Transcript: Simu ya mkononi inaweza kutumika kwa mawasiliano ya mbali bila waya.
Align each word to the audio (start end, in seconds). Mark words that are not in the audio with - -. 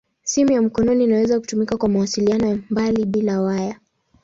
Simu 0.23 0.51
ya 0.51 0.61
mkononi 0.61 1.03
inaweza 1.03 1.39
kutumika 1.39 1.77
kwa 1.77 1.89
mawasiliano 1.89 2.47
ya 2.47 2.57
mbali 2.69 3.05
bila 3.05 3.41
waya. 3.41 3.75